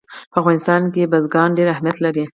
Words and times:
په 0.31 0.37
افغانستان 0.41 0.81
کې 0.93 1.09
بزګان 1.11 1.49
ډېر 1.57 1.67
اهمیت 1.71 1.97
لري. 2.05 2.23